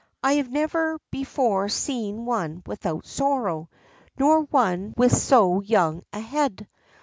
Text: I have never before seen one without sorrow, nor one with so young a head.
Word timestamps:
I 0.23 0.33
have 0.41 0.49
never 0.51 0.97
before 1.11 1.69
seen 1.69 2.25
one 2.25 2.63
without 2.65 3.05
sorrow, 3.05 3.69
nor 4.17 4.41
one 4.45 4.95
with 4.97 5.15
so 5.15 5.61
young 5.61 6.01
a 6.11 6.19
head. 6.19 6.67